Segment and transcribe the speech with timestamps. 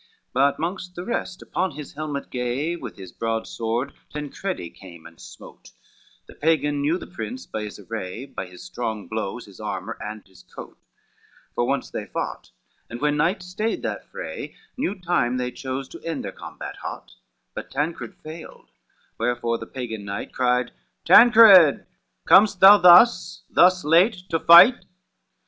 [0.01, 5.05] II But mongst the rest upon his helmet gay With his broad sword Tancredi came
[5.05, 5.73] and smote:
[6.25, 10.25] The Pagan knew the prince by his array, By his strong blows, his armor and
[10.25, 10.79] his coat;
[11.53, 12.49] For once they fought,
[12.89, 17.11] and when night stayed that fray, New time they chose to end their combat hot,
[17.53, 18.71] But Tancred failed,
[19.19, 20.71] wherefore the Pagan knight Cried,
[21.05, 21.85] "Tancred,
[22.25, 24.83] com'st thou thus, thus late to fight?